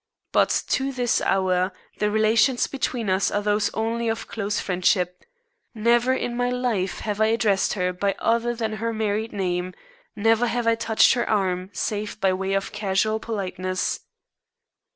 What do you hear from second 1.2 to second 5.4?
hour, the relations between us are those only of close friendship.